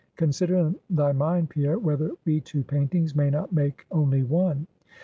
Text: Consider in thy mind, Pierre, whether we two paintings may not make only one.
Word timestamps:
Consider 0.15 0.55
in 0.55 0.79
thy 0.89 1.11
mind, 1.11 1.51
Pierre, 1.51 1.77
whether 1.77 2.09
we 2.25 2.41
two 2.41 2.63
paintings 2.63 3.15
may 3.15 3.29
not 3.29 3.53
make 3.53 3.85
only 3.91 4.23
one. 4.23 4.65